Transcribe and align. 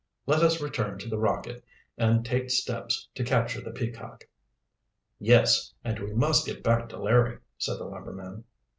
Let 0.25 0.41
us 0.41 0.59
return 0.59 0.97
to 0.97 1.07
the 1.07 1.19
Rocket 1.19 1.63
and 1.95 2.25
take 2.25 2.49
steps 2.49 3.07
to 3.13 3.23
capture 3.23 3.61
the 3.61 3.69
Peacock." 3.69 4.23
"Yes, 5.19 5.75
and 5.83 5.99
we 5.99 6.11
must 6.15 6.43
get 6.47 6.63
back 6.63 6.89
to 6.89 6.97
Larry," 6.99 7.37
said 7.59 7.77
the 7.77 7.83
lumberman. 7.85 8.45